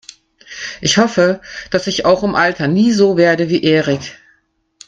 [0.81, 4.17] Ich hoffe, dass ich auch im Alter nie so werde wie Erik.